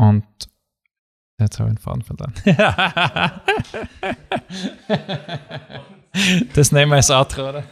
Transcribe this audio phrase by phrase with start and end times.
[0.00, 0.24] Und
[1.38, 2.32] jetzt habe ich den Faden verloren.
[6.54, 7.64] das nehmen wir als Outro, oder?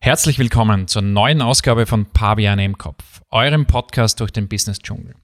[0.00, 5.14] Herzlich willkommen zur neuen Ausgabe von Pavian im Kopf, eurem Podcast durch den Business-Dschungel.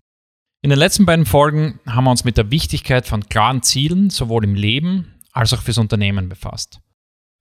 [0.60, 4.44] In den letzten beiden Folgen haben wir uns mit der Wichtigkeit von klaren Zielen sowohl
[4.44, 6.80] im Leben als auch fürs Unternehmen befasst.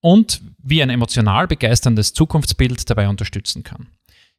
[0.01, 3.87] Und wie ein emotional begeisterndes Zukunftsbild dabei unterstützen kann.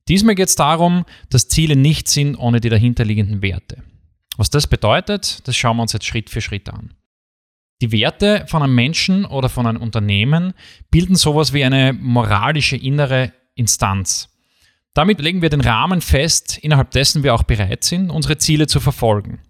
[0.09, 3.83] Diesmal geht es darum, dass Ziele nicht sind ohne die dahinterliegenden Werte.
[4.37, 6.93] Was das bedeutet, das schauen wir uns jetzt Schritt für Schritt an.
[7.81, 10.53] Die Werte von einem Menschen oder von einem Unternehmen
[10.91, 14.29] bilden sowas wie eine moralische innere Instanz.
[14.93, 18.81] Damit legen wir den Rahmen fest, innerhalb dessen wir auch bereit sind, unsere Ziele zu
[18.81, 19.41] verfolgen.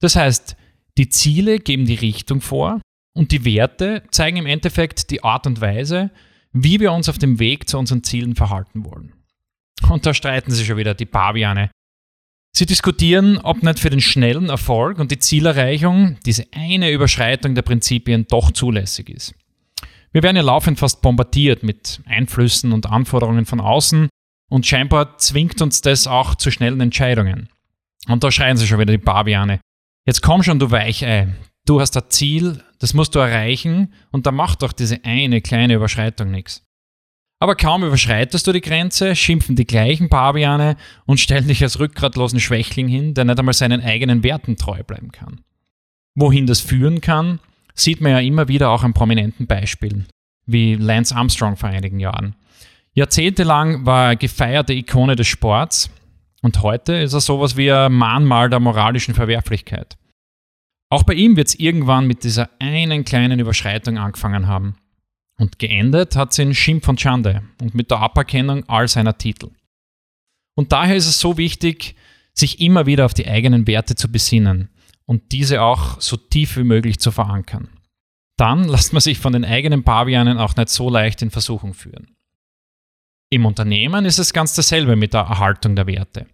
[0.00, 0.56] Das heißt,
[0.98, 2.80] die Ziele geben die Richtung vor
[3.14, 6.10] und die Werte zeigen im Endeffekt die Art und Weise,
[6.52, 9.12] wie wir uns auf dem Weg zu unseren Zielen verhalten wollen.
[9.88, 11.70] Und da streiten sich schon wieder die Paviane
[12.54, 17.62] Sie diskutieren, ob nicht für den schnellen Erfolg und die Zielerreichung diese eine Überschreitung der
[17.62, 19.34] Prinzipien doch zulässig ist.
[20.12, 24.10] Wir werden ja laufend fast bombardiert mit Einflüssen und Anforderungen von außen
[24.50, 27.48] und scheinbar zwingt uns das auch zu schnellen Entscheidungen.
[28.06, 29.60] Und da schreien sie schon wieder die Barbiane.
[30.06, 31.28] Jetzt komm schon, du Weichei.
[31.64, 35.74] Du hast ein Ziel, das musst du erreichen und da macht doch diese eine kleine
[35.74, 36.66] Überschreitung nichts.
[37.38, 42.40] Aber kaum überschreitest du die Grenze, schimpfen die gleichen Paviane und stellen dich als rückgratlosen
[42.40, 45.42] Schwächling hin, der nicht einmal seinen eigenen Werten treu bleiben kann.
[46.16, 47.38] Wohin das führen kann,
[47.72, 50.08] sieht man ja immer wieder auch an prominenten Beispielen,
[50.46, 52.34] wie Lance Armstrong vor einigen Jahren.
[52.94, 55.88] Jahrzehntelang war er gefeierte Ikone des Sports
[56.42, 59.96] und heute ist er sowas wie ein Mahnmal der moralischen Verwerflichkeit.
[60.92, 64.76] Auch bei ihm wird es irgendwann mit dieser einen kleinen Überschreitung angefangen haben.
[65.38, 69.52] Und geendet hat sie in Schimpf und Schande und mit der Aberkennung all seiner Titel.
[70.54, 71.96] Und daher ist es so wichtig,
[72.34, 74.68] sich immer wieder auf die eigenen Werte zu besinnen
[75.06, 77.70] und diese auch so tief wie möglich zu verankern.
[78.36, 82.14] Dann lässt man sich von den eigenen Pavianen auch nicht so leicht in Versuchung führen.
[83.30, 86.26] Im Unternehmen ist es ganz dasselbe mit der Erhaltung der Werte.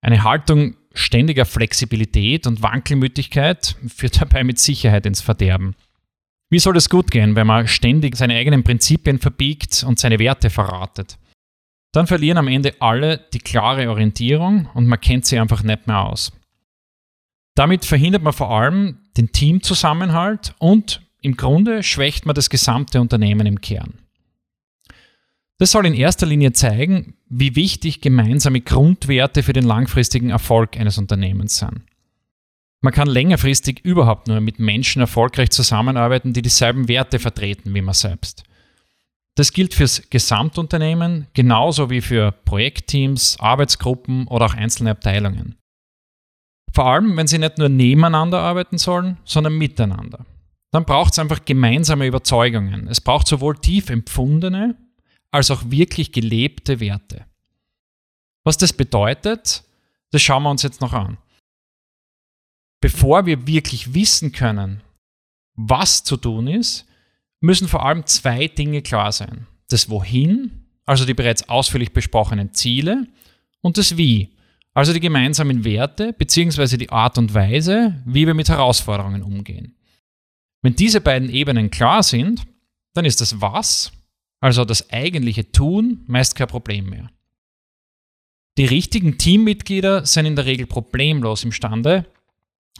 [0.00, 5.74] Eine Haltung ständiger Flexibilität und Wankelmütigkeit führt dabei mit Sicherheit ins Verderben.
[6.50, 10.50] Wie soll es gut gehen, wenn man ständig seine eigenen Prinzipien verbiegt und seine Werte
[10.50, 11.18] verratet?
[11.92, 16.00] Dann verlieren am Ende alle die klare Orientierung und man kennt sie einfach nicht mehr
[16.00, 16.32] aus.
[17.56, 23.46] Damit verhindert man vor allem den Teamzusammenhalt und im Grunde schwächt man das gesamte Unternehmen
[23.46, 23.99] im Kern.
[25.60, 30.96] Das soll in erster Linie zeigen, wie wichtig gemeinsame Grundwerte für den langfristigen Erfolg eines
[30.96, 31.82] Unternehmens sind.
[32.80, 37.92] Man kann längerfristig überhaupt nur mit Menschen erfolgreich zusammenarbeiten, die dieselben Werte vertreten wie man
[37.92, 38.44] selbst.
[39.34, 45.56] Das gilt fürs Gesamtunternehmen genauso wie für Projektteams, Arbeitsgruppen oder auch einzelne Abteilungen.
[46.72, 50.24] Vor allem, wenn sie nicht nur nebeneinander arbeiten sollen, sondern miteinander.
[50.70, 52.88] Dann braucht es einfach gemeinsame Überzeugungen.
[52.88, 54.76] Es braucht sowohl tief empfundene
[55.30, 57.26] als auch wirklich gelebte Werte.
[58.44, 59.64] Was das bedeutet,
[60.10, 61.18] das schauen wir uns jetzt noch an
[62.80, 64.82] bevor wir wirklich wissen können,
[65.54, 66.86] was zu tun ist,
[67.40, 69.46] müssen vor allem zwei Dinge klar sein.
[69.68, 73.06] Das Wohin, also die bereits ausführlich besprochenen Ziele,
[73.62, 74.30] und das Wie,
[74.72, 76.78] also die gemeinsamen Werte bzw.
[76.78, 79.76] die Art und Weise, wie wir mit Herausforderungen umgehen.
[80.62, 82.42] Wenn diese beiden Ebenen klar sind,
[82.94, 83.92] dann ist das Was,
[84.40, 87.10] also das eigentliche Tun, meist kein Problem mehr.
[88.58, 92.06] Die richtigen Teammitglieder sind in der Regel problemlos imstande,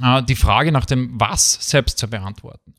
[0.02, 2.74] äh, die Frage nach dem Was selbst zu beantworten.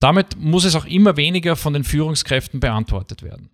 [0.00, 3.50] Damit muss es auch immer weniger von den Führungskräften beantwortet werden.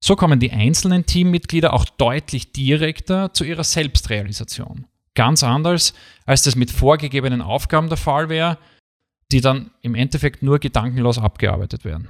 [0.00, 4.86] So kommen die einzelnen Teammitglieder auch deutlich direkter zu ihrer Selbstrealisation.
[5.14, 5.94] Ganz anders,
[6.24, 8.58] als das mit vorgegebenen Aufgaben der Fall wäre,
[9.32, 12.08] die dann im Endeffekt nur gedankenlos abgearbeitet werden.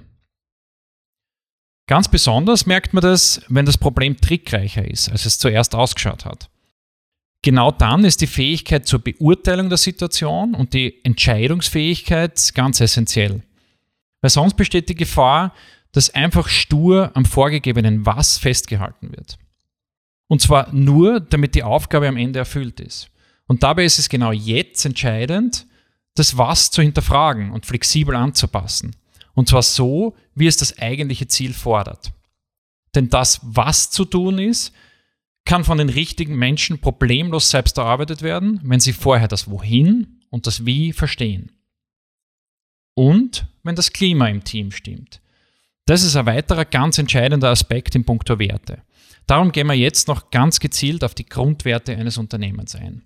[1.89, 6.51] Ganz besonders merkt man das, wenn das Problem trickreicher ist, als es zuerst ausgeschaut hat.
[7.41, 13.43] Genau dann ist die Fähigkeit zur Beurteilung der Situation und die Entscheidungsfähigkeit ganz essentiell.
[14.21, 15.55] Weil sonst besteht die Gefahr,
[15.93, 19.39] dass einfach stur am vorgegebenen Was festgehalten wird.
[20.27, 23.09] Und zwar nur, damit die Aufgabe am Ende erfüllt ist.
[23.47, 25.67] Und dabei ist es genau jetzt entscheidend,
[26.17, 28.95] das Was zu hinterfragen und flexibel anzupassen.
[29.39, 32.11] Und zwar so, wie es das eigentliche Ziel fordert.
[32.97, 34.73] Denn das, was zu tun ist,
[35.45, 40.49] kann von den richtigen Menschen problemlos selbst erarbeitet werden, wenn sie vorher das Wohin und
[40.49, 41.53] das Wie verstehen.
[42.95, 45.21] und wenn das Klima im Team stimmt.
[45.87, 48.83] Das ist ein weiterer ganz entscheidender Aspekt in puncto Werte.
[49.29, 53.05] Darum gehen wir jetzt noch ganz gezielt auf die Grundwerte eines Unternehmens ein.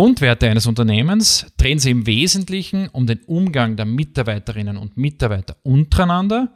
[0.00, 6.54] Grundwerte eines Unternehmens drehen sich im Wesentlichen um den Umgang der Mitarbeiterinnen und Mitarbeiter untereinander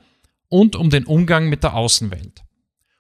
[0.49, 2.43] und um den Umgang mit der Außenwelt.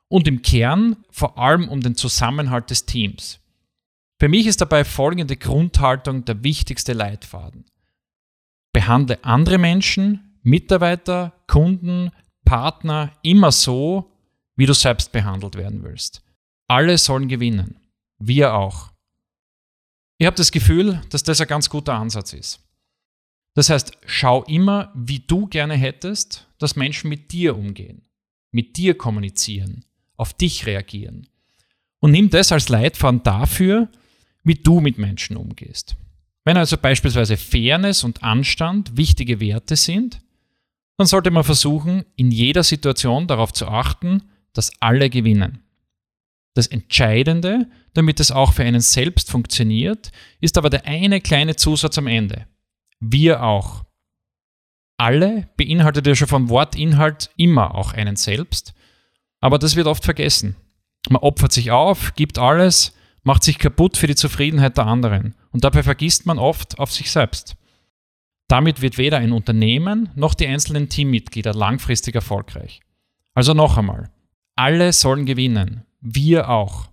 [0.08, 3.40] Und im Kern vor allem um den Zusammenhalt des Teams.
[4.20, 7.64] Für mich ist dabei folgende Grundhaltung der wichtigste Leitfaden.
[8.74, 12.10] Behandle andere Menschen, Mitarbeiter, Kunden,
[12.44, 14.12] Partner immer so,
[14.56, 16.22] wie du selbst behandelt werden willst.
[16.68, 17.80] Alle sollen gewinnen.
[18.18, 18.93] Wir auch.
[20.24, 22.60] Ich habe das Gefühl, dass das ein ganz guter Ansatz ist.
[23.52, 28.08] Das heißt, schau immer, wie du gerne hättest, dass Menschen mit dir umgehen,
[28.50, 29.84] mit dir kommunizieren,
[30.16, 31.28] auf dich reagieren.
[32.00, 33.90] Und nimm das als Leitfaden dafür,
[34.44, 35.94] wie du mit Menschen umgehst.
[36.46, 40.22] Wenn also beispielsweise Fairness und Anstand wichtige Werte sind,
[40.96, 44.22] dann sollte man versuchen, in jeder Situation darauf zu achten,
[44.54, 45.58] dass alle gewinnen.
[46.54, 51.96] Das Entscheidende, damit es auch für einen selbst funktioniert, ist aber der eine kleine Zusatz
[51.96, 52.46] am Ende.
[53.00, 53.84] Wir auch.
[54.96, 58.74] Alle beinhaltet ja schon von Wortinhalt immer auch einen selbst,
[59.40, 60.56] aber das wird oft vergessen.
[61.08, 65.64] Man opfert sich auf, gibt alles, macht sich kaputt für die Zufriedenheit der anderen und
[65.64, 67.56] dabei vergisst man oft auf sich selbst.
[68.48, 72.80] Damit wird weder ein Unternehmen noch die einzelnen Teammitglieder langfristig erfolgreich.
[73.34, 74.10] Also noch einmal,
[74.54, 76.88] alle sollen gewinnen, wir auch.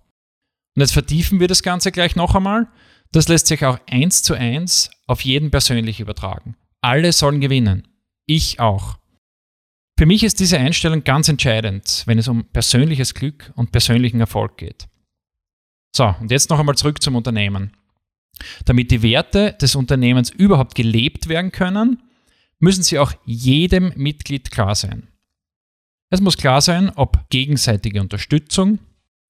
[0.74, 2.68] Und jetzt vertiefen wir das Ganze gleich noch einmal.
[3.12, 6.56] Das lässt sich auch eins zu eins auf jeden persönlich übertragen.
[6.80, 7.88] Alle sollen gewinnen.
[8.26, 8.98] Ich auch.
[9.98, 14.56] Für mich ist diese Einstellung ganz entscheidend, wenn es um persönliches Glück und persönlichen Erfolg
[14.56, 14.88] geht.
[15.94, 17.76] So, und jetzt noch einmal zurück zum Unternehmen.
[18.64, 22.02] Damit die Werte des Unternehmens überhaupt gelebt werden können,
[22.58, 25.08] müssen sie auch jedem Mitglied klar sein.
[26.10, 28.78] Es muss klar sein, ob gegenseitige Unterstützung,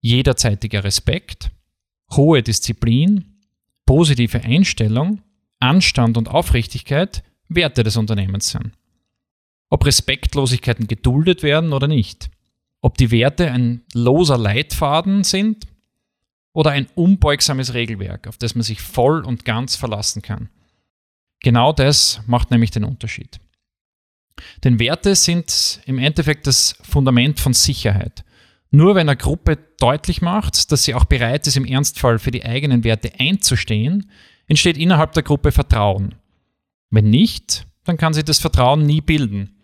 [0.02, 1.50] jederzeitiger Respekt,
[2.10, 3.38] hohe Disziplin,
[3.87, 5.22] positive Einstellung,
[5.58, 8.72] Anstand und Aufrichtigkeit Werte des Unternehmens sind.
[9.70, 12.31] Ob Respektlosigkeiten geduldet werden oder nicht.
[12.82, 15.66] Ob die Werte ein loser Leitfaden sind
[16.52, 20.50] oder ein unbeugsames Regelwerk, auf das man sich voll und ganz verlassen kann.
[21.40, 23.40] Genau das macht nämlich den Unterschied.
[24.64, 28.25] Denn Werte sind im Endeffekt das Fundament von Sicherheit
[28.72, 32.44] nur wenn eine Gruppe deutlich macht, dass sie auch bereit ist, im Ernstfall für die
[32.44, 34.10] eigenen Werte einzustehen,
[34.46, 36.14] entsteht innerhalb der Gruppe Vertrauen.
[36.90, 39.56] Wenn nicht, dann kann sich das Vertrauen nie bilden.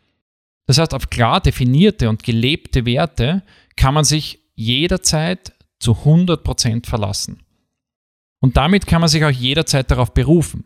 [0.66, 3.43] Das heißt, auf klar definierte und gelebte Werte
[3.76, 7.43] kann man sich jederzeit zu 100% verlassen.
[8.40, 10.64] Und damit kann man sich auch jederzeit darauf berufen.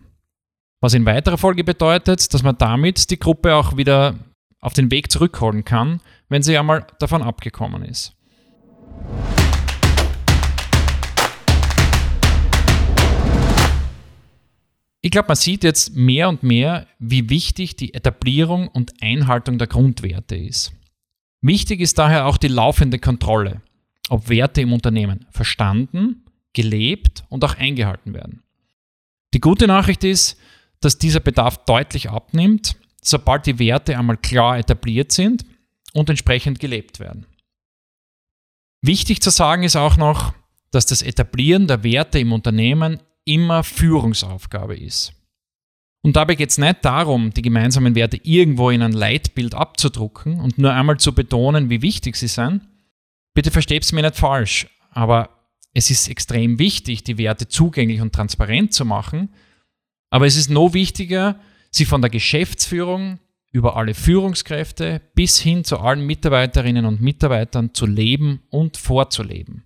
[0.80, 4.18] Was in weiterer Folge bedeutet, dass man damit die Gruppe auch wieder
[4.60, 8.16] auf den Weg zurückholen kann, wenn sie einmal davon abgekommen ist.
[15.04, 19.66] Ich glaube, man sieht jetzt mehr und mehr, wie wichtig die Etablierung und Einhaltung der
[19.66, 20.72] Grundwerte ist.
[21.40, 23.62] Wichtig ist daher auch die laufende Kontrolle,
[24.08, 28.42] ob Werte im Unternehmen verstanden, gelebt und auch eingehalten werden.
[29.34, 30.38] Die gute Nachricht ist,
[30.80, 35.44] dass dieser Bedarf deutlich abnimmt, sobald die Werte einmal klar etabliert sind
[35.94, 37.26] und entsprechend gelebt werden.
[38.82, 40.34] Wichtig zu sagen ist auch noch,
[40.72, 45.14] dass das Etablieren der Werte im Unternehmen immer Führungsaufgabe ist.
[46.02, 50.58] Und dabei geht es nicht darum, die gemeinsamen Werte irgendwo in ein Leitbild abzudrucken und
[50.58, 52.62] nur einmal zu betonen, wie wichtig sie sind.
[53.34, 55.30] Bitte versteht es mir nicht falsch, aber
[55.72, 59.32] es ist extrem wichtig, die Werte zugänglich und transparent zu machen.
[60.10, 61.38] Aber es ist noch wichtiger,
[61.70, 63.20] sie von der Geschäftsführung
[63.52, 69.64] über alle Führungskräfte bis hin zu allen Mitarbeiterinnen und Mitarbeitern zu leben und vorzuleben.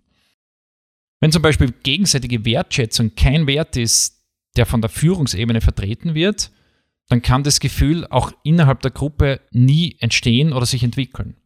[1.21, 4.21] Wenn zum Beispiel gegenseitige Wertschätzung kein Wert ist,
[4.57, 6.51] der von der Führungsebene vertreten wird,
[7.09, 11.37] dann kann das Gefühl auch innerhalb der Gruppe nie entstehen oder sich entwickeln.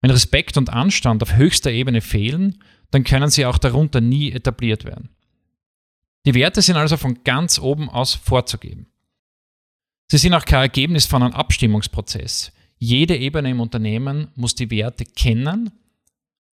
[0.00, 4.84] Wenn Respekt und Anstand auf höchster Ebene fehlen, dann können sie auch darunter nie etabliert
[4.84, 5.10] werden.
[6.26, 8.86] Die Werte sind also von ganz oben aus vorzugeben.
[10.10, 12.50] Sie sind auch kein Ergebnis von einem Abstimmungsprozess.
[12.78, 15.70] Jede Ebene im Unternehmen muss die Werte kennen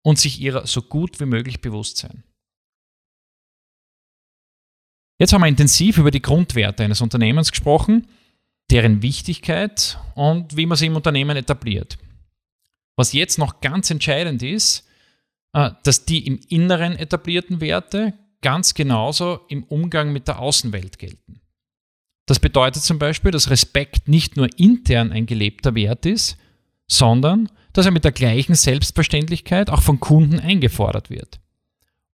[0.02, 2.24] und sich ihrer so gut wie möglich bewusst sein.
[5.20, 8.08] Jetzt haben wir intensiv über die Grundwerte eines Unternehmens gesprochen,
[8.72, 11.96] deren Wichtigkeit und wie man sie im Unternehmen etabliert.
[12.96, 14.88] Was jetzt noch ganz entscheidend ist,
[15.52, 21.43] äh, dass die im Inneren etablierten Werte ganz genauso im Umgang mit der Außenwelt gelten.
[22.26, 26.38] Das bedeutet zum Beispiel, dass Respekt nicht nur intern ein gelebter Wert ist,
[26.86, 31.40] sondern dass er mit der gleichen Selbstverständlichkeit auch von Kunden eingefordert wird.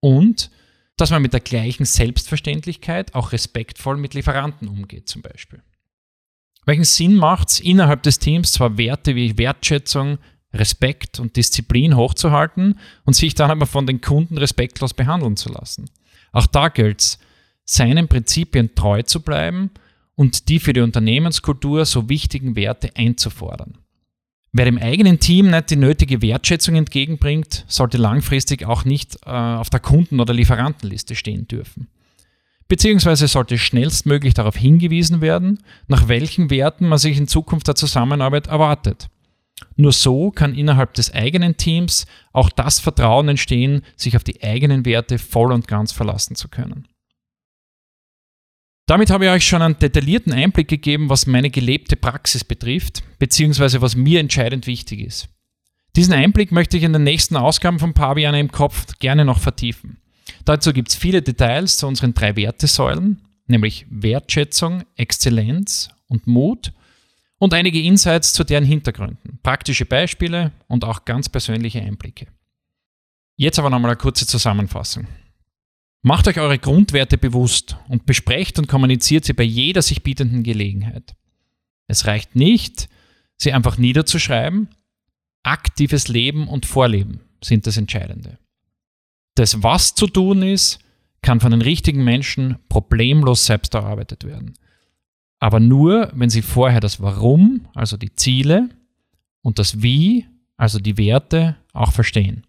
[0.01, 0.51] Und
[0.97, 5.63] dass man mit der gleichen Selbstverständlichkeit auch respektvoll mit Lieferanten umgeht zum Beispiel.
[6.67, 10.19] Welchen Sinn macht es, innerhalb des Teams zwar Werte wie Wertschätzung,
[10.53, 15.91] Respekt und Disziplin hochzuhalten und sich dann aber von den Kunden respektlos behandeln zu lassen?
[16.33, 17.19] Auch da gilt es,
[17.65, 19.71] seinen Prinzipien treu zu bleiben
[20.19, 23.79] und die für die Unternehmenskultur so wichtigen Werte einzufordern.
[24.51, 29.71] Wer dem eigenen Team nicht die nötige Wertschätzung entgegenbringt, sollte langfristig auch nicht äh, auf
[29.71, 31.87] der Kunden- oder Lieferantenliste stehen dürfen.
[32.67, 38.49] Beziehungsweise sollte schnellstmöglich darauf hingewiesen werden, nach welchen Werten man sich in Zukunft der Zusammenarbeit
[38.49, 39.09] erwartet.
[39.77, 44.85] Nur so kann innerhalb des eigenen Teams auch das Vertrauen entstehen, sich auf die eigenen
[44.85, 46.89] Werte voll und ganz verlassen zu können.
[48.89, 53.83] Damit habe ich euch schon einen detaillierten Einblick gegeben, was meine gelebte Praxis betrifft, beziehungsweise
[53.83, 55.29] was mir entscheidend wichtig ist.
[55.95, 59.99] Diesen Einblick möchte ich in den nächsten Ausgaben von Paviane im Kopf gerne noch vertiefen.
[60.47, 66.73] Dazu gibt es viele Details zu unseren drei Wertesäulen, nämlich Wertschätzung, Exzellenz und Mut
[67.39, 72.29] und einige Insights zu deren Hintergründen, praktische Beispiele und auch ganz persönliche Einblicke.
[73.37, 75.07] Jetzt aber nochmal eine kurze Zusammenfassung.
[76.03, 81.17] Macht euch eure Grundwerte bewusst und besprecht und kommuniziert sie bei jeder sich bietenden Gelegenheit.
[81.89, 82.89] Es reicht nicht,
[83.37, 84.69] sie einfach niederzuschreiben.
[85.43, 88.39] Aktives Leben und Vorleben sind das Entscheidende.
[89.35, 90.79] Das, was zu tun ist,
[91.23, 94.55] kann von den richtigen Menschen problemlos selbst erarbeitet werden.
[95.41, 98.69] Aber nur, wenn sie vorher das Warum, also die Ziele,
[99.43, 100.27] und das Wie,
[100.57, 102.45] also die Werte, auch verstehen.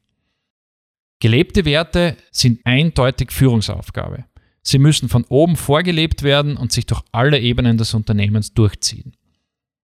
[1.20, 4.26] Gelebte Werte sind eindeutig Führungsaufgabe.
[4.62, 9.16] Sie müssen von oben vorgelebt werden und sich durch alle Ebenen des Unternehmens durchziehen.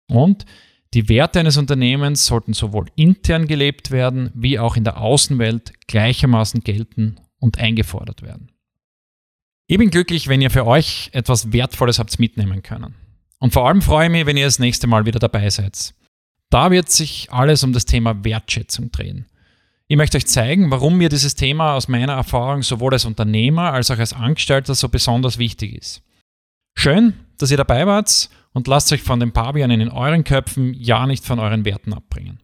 [0.07, 0.45] Und
[0.93, 6.61] die Werte eines Unternehmens sollten sowohl intern gelebt werden, wie auch in der Außenwelt gleichermaßen
[6.61, 8.51] gelten und eingefordert werden.
[9.67, 12.95] Ich bin glücklich, wenn ihr für euch etwas Wertvolles habt mitnehmen können.
[13.39, 15.93] Und vor allem freue ich mich, wenn ihr das nächste Mal wieder dabei seid.
[16.49, 19.25] Da wird sich alles um das Thema Wertschätzung drehen.
[19.87, 23.91] Ich möchte euch zeigen, warum mir dieses Thema aus meiner Erfahrung sowohl als Unternehmer als
[23.91, 26.01] auch als Angestellter so besonders wichtig ist.
[26.75, 31.05] Schön, dass ihr dabei wart und lasst euch von den Pavianen in euren Köpfen ja
[31.05, 32.39] nicht von euren Werten abbringen.